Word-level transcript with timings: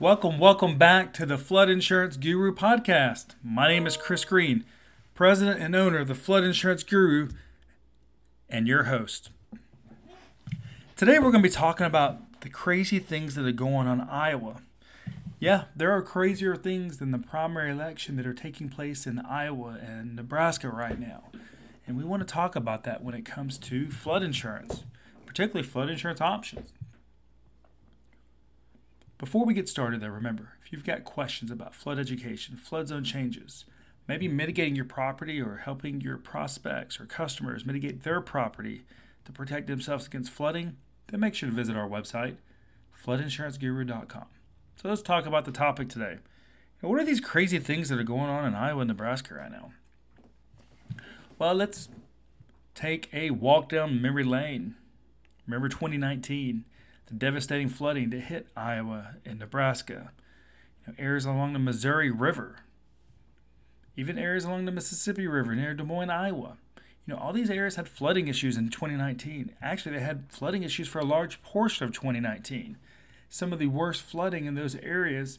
Welcome, 0.00 0.40
welcome 0.40 0.76
back 0.76 1.12
to 1.14 1.24
the 1.24 1.38
Flood 1.38 1.70
Insurance 1.70 2.16
Guru 2.16 2.52
podcast. 2.52 3.36
My 3.44 3.68
name 3.68 3.86
is 3.86 3.96
Chris 3.96 4.24
Green, 4.24 4.64
president 5.14 5.60
and 5.60 5.76
owner 5.76 5.98
of 5.98 6.08
the 6.08 6.16
Flood 6.16 6.42
Insurance 6.42 6.82
Guru, 6.82 7.28
and 8.48 8.66
your 8.66 8.84
host. 8.84 9.30
Today 10.96 11.20
we're 11.20 11.30
going 11.30 11.44
to 11.44 11.48
be 11.48 11.54
talking 11.54 11.86
about 11.86 12.40
the 12.40 12.48
crazy 12.48 12.98
things 12.98 13.36
that 13.36 13.46
are 13.46 13.52
going 13.52 13.86
on 13.86 14.00
in 14.00 14.08
Iowa. 14.08 14.62
Yeah, 15.38 15.66
there 15.76 15.92
are 15.92 16.02
crazier 16.02 16.56
things 16.56 16.98
than 16.98 17.12
the 17.12 17.18
primary 17.18 17.70
election 17.70 18.16
that 18.16 18.26
are 18.26 18.34
taking 18.34 18.68
place 18.68 19.06
in 19.06 19.20
Iowa 19.20 19.78
and 19.80 20.16
Nebraska 20.16 20.70
right 20.70 20.98
now. 20.98 21.30
And 21.86 21.96
we 21.96 22.02
want 22.02 22.26
to 22.26 22.32
talk 22.32 22.56
about 22.56 22.82
that 22.82 23.04
when 23.04 23.14
it 23.14 23.24
comes 23.24 23.58
to 23.58 23.92
flood 23.92 24.24
insurance, 24.24 24.82
particularly 25.24 25.64
flood 25.64 25.88
insurance 25.88 26.20
options. 26.20 26.72
Before 29.24 29.46
we 29.46 29.54
get 29.54 29.70
started, 29.70 30.02
though, 30.02 30.08
remember 30.08 30.58
if 30.62 30.70
you've 30.70 30.84
got 30.84 31.04
questions 31.04 31.50
about 31.50 31.74
flood 31.74 31.98
education, 31.98 32.58
flood 32.58 32.88
zone 32.88 33.04
changes, 33.04 33.64
maybe 34.06 34.28
mitigating 34.28 34.76
your 34.76 34.84
property 34.84 35.40
or 35.40 35.62
helping 35.64 36.02
your 36.02 36.18
prospects 36.18 37.00
or 37.00 37.06
customers 37.06 37.64
mitigate 37.64 38.02
their 38.02 38.20
property 38.20 38.84
to 39.24 39.32
protect 39.32 39.66
themselves 39.66 40.04
against 40.04 40.30
flooding, 40.30 40.76
then 41.06 41.20
make 41.20 41.34
sure 41.34 41.48
to 41.48 41.54
visit 41.54 41.74
our 41.74 41.88
website, 41.88 42.36
floodinsuranceguru.com. 43.02 44.26
So 44.76 44.90
let's 44.90 45.00
talk 45.00 45.24
about 45.24 45.46
the 45.46 45.52
topic 45.52 45.88
today. 45.88 46.18
what 46.82 47.00
are 47.00 47.04
these 47.06 47.22
crazy 47.22 47.58
things 47.58 47.88
that 47.88 47.98
are 47.98 48.02
going 48.02 48.28
on 48.28 48.44
in 48.44 48.54
Iowa 48.54 48.82
and 48.82 48.88
Nebraska 48.88 49.36
right 49.36 49.50
now? 49.50 49.72
Well, 51.38 51.54
let's 51.54 51.88
take 52.74 53.08
a 53.14 53.30
walk 53.30 53.70
down 53.70 54.02
memory 54.02 54.24
lane. 54.24 54.74
Remember 55.46 55.70
2019 55.70 56.66
the 57.06 57.14
devastating 57.14 57.68
flooding 57.68 58.10
that 58.10 58.20
hit 58.20 58.48
Iowa 58.56 59.16
and 59.24 59.38
Nebraska, 59.38 60.12
you 60.86 60.92
know, 60.92 60.94
areas 60.98 61.24
along 61.24 61.52
the 61.52 61.58
Missouri 61.58 62.10
River, 62.10 62.60
even 63.96 64.18
areas 64.18 64.44
along 64.44 64.64
the 64.64 64.72
Mississippi 64.72 65.26
River 65.26 65.54
near 65.54 65.74
Des 65.74 65.84
Moines, 65.84 66.10
Iowa. 66.10 66.56
You 67.06 67.14
know, 67.14 67.20
all 67.20 67.32
these 67.32 67.50
areas 67.50 67.76
had 67.76 67.88
flooding 67.88 68.28
issues 68.28 68.56
in 68.56 68.70
2019. 68.70 69.54
Actually, 69.60 69.96
they 69.96 70.04
had 70.04 70.24
flooding 70.30 70.62
issues 70.62 70.88
for 70.88 71.00
a 71.00 71.04
large 71.04 71.42
portion 71.42 71.84
of 71.84 71.92
2019. 71.92 72.78
Some 73.28 73.52
of 73.52 73.58
the 73.58 73.66
worst 73.66 74.02
flooding 74.02 74.46
in 74.46 74.54
those 74.54 74.74
areas 74.76 75.38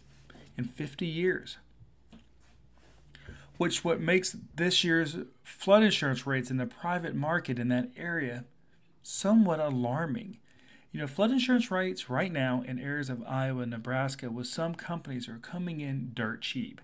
in 0.58 0.66
50 0.66 1.08
years. 1.08 1.58
Which 3.58 3.84
what 3.84 4.00
makes 4.00 4.36
this 4.56 4.84
year's 4.84 5.18
flood 5.44 5.82
insurance 5.82 6.28
rates 6.28 6.52
in 6.52 6.58
the 6.58 6.66
private 6.66 7.16
market 7.16 7.58
in 7.58 7.70
that 7.70 7.90
area 7.98 8.46
somewhat 9.02 9.60
alarming. 9.60 10.38
You 10.96 11.02
know, 11.02 11.08
flood 11.08 11.32
insurance 11.32 11.70
rates 11.72 12.10
right 12.10 12.32
now 12.32 12.64
in 12.66 12.80
areas 12.80 13.10
of 13.10 13.22
Iowa 13.28 13.64
and 13.64 13.72
Nebraska 13.72 14.32
with 14.32 14.48
some 14.48 14.76
companies 14.76 15.28
are 15.28 15.40
coming 15.40 15.82
in 15.82 16.12
dirt 16.14 16.42
cheap. 16.42 16.80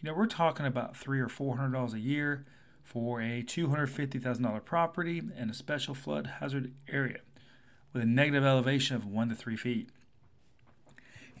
You 0.00 0.08
know, 0.08 0.14
we're 0.16 0.28
talking 0.28 0.64
about 0.64 0.96
three 0.96 1.18
or 1.18 1.28
four 1.28 1.56
hundred 1.56 1.72
dollars 1.72 1.92
a 1.92 1.98
year 1.98 2.46
for 2.84 3.20
a 3.20 3.42
two 3.42 3.68
hundred 3.70 3.88
fifty 3.88 4.20
thousand 4.20 4.44
dollar 4.44 4.60
property 4.60 5.20
in 5.36 5.50
a 5.50 5.52
special 5.52 5.96
flood 5.96 6.34
hazard 6.38 6.74
area 6.88 7.18
with 7.92 8.04
a 8.04 8.06
negative 8.06 8.44
elevation 8.44 8.94
of 8.94 9.04
one 9.04 9.30
to 9.30 9.34
three 9.34 9.56
feet. 9.56 9.88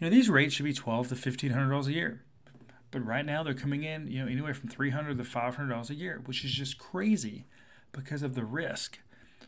know, 0.00 0.10
these 0.10 0.28
rates 0.28 0.54
should 0.54 0.64
be 0.64 0.72
twelve 0.72 1.06
to 1.10 1.14
fifteen 1.14 1.52
hundred 1.52 1.70
dollars 1.70 1.86
a 1.86 1.92
year. 1.92 2.24
But 2.90 3.06
right 3.06 3.24
now 3.24 3.44
they're 3.44 3.54
coming 3.54 3.84
in, 3.84 4.10
you 4.10 4.24
know, 4.24 4.28
anywhere 4.28 4.54
from 4.54 4.68
three 4.68 4.90
hundred 4.90 5.16
to 5.18 5.24
five 5.24 5.54
hundred 5.54 5.68
dollars 5.68 5.90
a 5.90 5.94
year, 5.94 6.20
which 6.24 6.44
is 6.44 6.50
just 6.50 6.76
crazy 6.76 7.44
because 7.92 8.24
of 8.24 8.34
the 8.34 8.44
risk. 8.44 8.98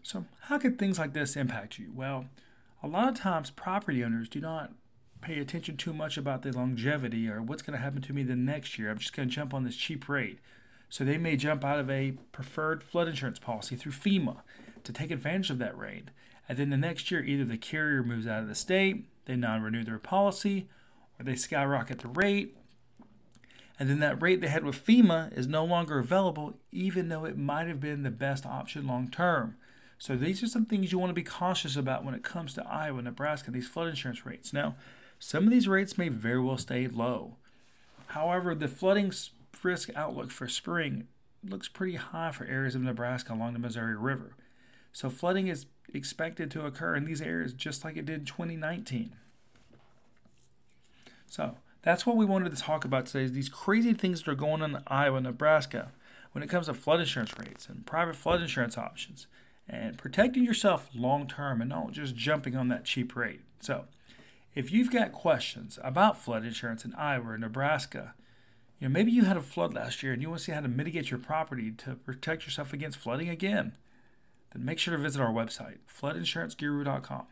So 0.04 0.26
how 0.42 0.58
could 0.58 0.78
things 0.78 0.96
like 0.96 1.12
this 1.12 1.34
impact 1.34 1.80
you? 1.80 1.90
Well, 1.92 2.26
a 2.82 2.86
lot 2.86 3.08
of 3.08 3.14
times 3.14 3.50
property 3.50 4.04
owners 4.04 4.28
do 4.28 4.40
not 4.40 4.72
pay 5.20 5.38
attention 5.38 5.76
too 5.76 5.92
much 5.92 6.16
about 6.16 6.42
the 6.42 6.52
longevity 6.52 7.28
or 7.28 7.42
what's 7.42 7.62
going 7.62 7.76
to 7.76 7.82
happen 7.82 8.02
to 8.02 8.12
me 8.12 8.22
the 8.22 8.36
next 8.36 8.78
year. 8.78 8.90
I'm 8.90 8.98
just 8.98 9.14
going 9.14 9.28
to 9.28 9.34
jump 9.34 9.52
on 9.52 9.64
this 9.64 9.76
cheap 9.76 10.08
rate. 10.08 10.38
So 10.88 11.04
they 11.04 11.18
may 11.18 11.36
jump 11.36 11.64
out 11.64 11.78
of 11.78 11.90
a 11.90 12.12
preferred 12.32 12.82
flood 12.82 13.08
insurance 13.08 13.38
policy 13.38 13.76
through 13.76 13.92
FEMA 13.92 14.38
to 14.84 14.92
take 14.92 15.10
advantage 15.10 15.50
of 15.50 15.58
that 15.58 15.76
rate. 15.76 16.08
And 16.48 16.56
then 16.56 16.70
the 16.70 16.76
next 16.76 17.10
year, 17.10 17.22
either 17.22 17.44
the 17.44 17.58
carrier 17.58 18.02
moves 18.02 18.26
out 18.26 18.42
of 18.42 18.48
the 18.48 18.54
state, 18.54 19.04
they 19.26 19.36
non 19.36 19.60
renew 19.60 19.84
their 19.84 19.98
policy, 19.98 20.68
or 21.18 21.24
they 21.24 21.34
skyrocket 21.34 21.98
the 21.98 22.08
rate. 22.08 22.56
And 23.78 23.90
then 23.90 24.00
that 24.00 24.22
rate 24.22 24.40
they 24.40 24.48
had 24.48 24.64
with 24.64 24.84
FEMA 24.84 25.36
is 25.36 25.46
no 25.46 25.64
longer 25.64 25.98
available, 25.98 26.54
even 26.72 27.08
though 27.08 27.26
it 27.26 27.36
might 27.36 27.68
have 27.68 27.80
been 27.80 28.02
the 28.02 28.10
best 28.10 28.46
option 28.46 28.86
long 28.86 29.08
term. 29.08 29.56
So 29.98 30.16
these 30.16 30.42
are 30.42 30.46
some 30.46 30.64
things 30.64 30.92
you 30.92 30.98
want 30.98 31.10
to 31.10 31.14
be 31.14 31.24
cautious 31.24 31.76
about 31.76 32.04
when 32.04 32.14
it 32.14 32.22
comes 32.22 32.54
to 32.54 32.66
Iowa, 32.66 33.02
Nebraska, 33.02 33.50
these 33.50 33.68
flood 33.68 33.88
insurance 33.88 34.24
rates. 34.24 34.52
Now, 34.52 34.76
some 35.18 35.44
of 35.44 35.50
these 35.50 35.66
rates 35.66 35.98
may 35.98 36.08
very 36.08 36.40
well 36.40 36.56
stay 36.56 36.86
low. 36.86 37.36
However, 38.08 38.54
the 38.54 38.68
flooding 38.68 39.12
risk 39.62 39.90
outlook 39.96 40.30
for 40.30 40.46
spring 40.46 41.08
looks 41.46 41.68
pretty 41.68 41.96
high 41.96 42.30
for 42.30 42.44
areas 42.46 42.76
of 42.76 42.82
Nebraska 42.82 43.32
along 43.32 43.52
the 43.52 43.58
Missouri 43.58 43.96
River. 43.96 44.34
So 44.92 45.10
flooding 45.10 45.48
is 45.48 45.66
expected 45.92 46.50
to 46.52 46.64
occur 46.64 46.94
in 46.94 47.04
these 47.04 47.20
areas 47.20 47.52
just 47.52 47.84
like 47.84 47.96
it 47.96 48.06
did 48.06 48.20
in 48.20 48.24
2019. 48.24 49.12
So 51.26 51.56
that's 51.82 52.06
what 52.06 52.16
we 52.16 52.24
wanted 52.24 52.54
to 52.54 52.62
talk 52.62 52.84
about 52.84 53.06
today 53.06 53.24
is 53.24 53.32
these 53.32 53.48
crazy 53.48 53.94
things 53.94 54.22
that 54.22 54.30
are 54.30 54.36
going 54.36 54.62
on 54.62 54.76
in 54.76 54.82
Iowa, 54.86 55.20
Nebraska 55.20 55.92
when 56.32 56.42
it 56.42 56.48
comes 56.48 56.66
to 56.66 56.74
flood 56.74 57.00
insurance 57.00 57.32
rates 57.38 57.68
and 57.68 57.84
private 57.84 58.16
flood 58.16 58.40
insurance 58.40 58.78
options 58.78 59.26
and 59.68 59.98
protecting 59.98 60.44
yourself 60.44 60.88
long 60.94 61.26
term 61.26 61.60
and 61.60 61.70
not 61.70 61.92
just 61.92 62.16
jumping 62.16 62.56
on 62.56 62.68
that 62.68 62.84
cheap 62.84 63.14
rate. 63.14 63.40
So, 63.60 63.84
if 64.54 64.72
you've 64.72 64.90
got 64.90 65.12
questions 65.12 65.78
about 65.84 66.20
flood 66.20 66.44
insurance 66.44 66.84
in 66.84 66.94
Iowa 66.94 67.30
or 67.32 67.38
Nebraska, 67.38 68.14
you 68.80 68.88
know, 68.88 68.92
maybe 68.92 69.12
you 69.12 69.24
had 69.24 69.36
a 69.36 69.42
flood 69.42 69.74
last 69.74 70.02
year 70.02 70.12
and 70.12 70.22
you 70.22 70.28
want 70.28 70.38
to 70.38 70.44
see 70.44 70.52
how 70.52 70.60
to 70.60 70.68
mitigate 70.68 71.10
your 71.10 71.18
property 71.18 71.70
to 71.72 71.94
protect 71.96 72.44
yourself 72.44 72.72
against 72.72 72.98
flooding 72.98 73.28
again, 73.28 73.76
then 74.52 74.64
make 74.64 74.78
sure 74.78 74.96
to 74.96 75.02
visit 75.02 75.20
our 75.20 75.32
website, 75.32 75.78
floodinsuranceguru.com. 75.88 77.26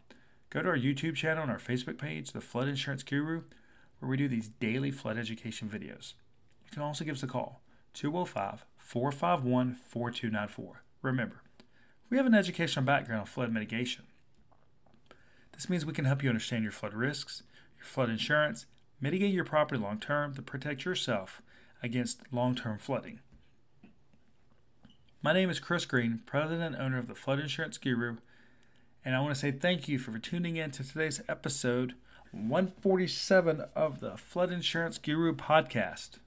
Go 0.51 0.63
to 0.63 0.69
our 0.69 0.79
YouTube 0.79 1.17
channel 1.17 1.43
and 1.43 1.53
our 1.53 1.59
Facebook 1.59 1.99
page, 1.99 2.33
The 2.33 2.41
Flood 2.41 2.69
Insurance 2.69 3.03
Guru, 3.03 3.43
where 3.99 4.11
we 4.11 4.17
do 4.17 4.29
these 4.29 4.49
daily 4.49 4.91
flood 4.91 5.19
education 5.19 5.69
videos. 5.69 6.15
You 6.65 6.73
can 6.73 6.83
also 6.83 7.05
give 7.05 7.17
us 7.17 7.23
a 7.23 7.29
call, 7.29 7.63
205 7.95 8.65
451 8.79 9.75
4294. 9.75 10.83
Remember, 11.03 11.43
we 12.09 12.17
have 12.17 12.27
an 12.27 12.35
educational 12.35 12.85
background 12.85 13.21
on 13.21 13.27
flood 13.27 13.53
mitigation. 13.53 14.05
This 15.53 15.69
means 15.69 15.87
we 15.87 15.93
can 15.93 16.05
help 16.05 16.23
you 16.23 16.29
understand 16.29 16.63
your 16.63 16.73
flood 16.73 16.95
risks, 16.95 17.43
your 17.79 17.87
flood 17.87 18.11
insurance, 18.11 18.67
mitigate 19.01 19.33
your 19.33 19.45
property 19.45 19.81
long 19.81 19.99
term 19.99 20.35
to 20.35 20.43
protect 20.43 20.85
yourself 20.85 21.43
against 21.83 22.21
long 22.31 22.55
term 22.55 22.79
flooding. 22.79 23.21
My 25.23 25.33
name 25.33 25.51
is 25.51 25.59
Chris 25.59 25.87
Green, 25.87 26.21
president 26.27 26.75
and 26.75 26.83
owner 26.83 26.99
of 26.99 27.09
the 27.09 27.15
Flood 27.15 27.41
Insurance 27.41 27.79
Guru, 27.79 28.19
and 29.05 29.17
I 29.17 29.21
want 29.21 29.35
to 29.35 29.41
say 29.41 29.51
thank 29.51 29.89
you 29.89 29.99
for 29.99 30.17
tuning 30.19 30.57
in 30.57 30.71
to 30.73 30.85
today's 30.85 31.21
episode 31.29 31.95
147 32.33 33.65
of 33.75 34.01
the 34.01 34.17
Flood 34.17 34.53
Insurance 34.53 34.99
Guru 34.99 35.35
podcast. 35.35 36.19